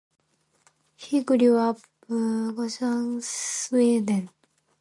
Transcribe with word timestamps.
He 0.95 1.21
grew 1.21 1.57
up 1.59 1.77
in 2.09 2.55
Gothenburg, 2.55 3.21
Sweden. 3.21 4.29